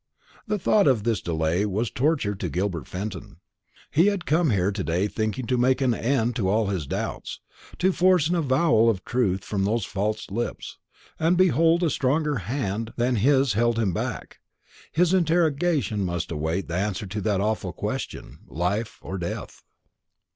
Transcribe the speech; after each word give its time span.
The 0.47 0.57
thought 0.57 0.87
of 0.87 1.03
this 1.03 1.21
delay 1.21 1.63
was 1.63 1.91
torture 1.91 2.33
to 2.33 2.49
Gilbert 2.49 2.87
Fenton. 2.87 3.37
He 3.91 4.07
had 4.07 4.25
come 4.25 4.49
here 4.49 4.71
to 4.71 4.83
day 4.83 5.07
thinking 5.07 5.45
to 5.45 5.59
make 5.59 5.79
an 5.79 5.93
end 5.93 6.39
of 6.39 6.47
all 6.47 6.69
his 6.69 6.87
doubts, 6.87 7.39
to 7.77 7.91
force 7.93 8.27
an 8.27 8.33
avowal 8.33 8.89
of 8.89 8.97
the 8.97 9.03
truth 9.11 9.43
from 9.43 9.63
those 9.63 9.85
false 9.85 10.31
lips. 10.31 10.79
And 11.19 11.37
behold, 11.37 11.83
a 11.83 11.83
hand 11.85 11.91
stronger 11.91 12.41
than 12.97 13.17
his 13.17 13.53
held 13.53 13.77
him 13.77 13.93
back. 13.93 14.39
His 14.91 15.13
interrogation 15.13 16.03
must 16.03 16.31
await 16.31 16.67
the 16.67 16.77
answer 16.77 17.05
to 17.05 17.21
that 17.21 17.39
awful 17.39 17.71
question 17.71 18.39
life 18.49 18.97
or 19.03 19.19
death. 19.19 19.61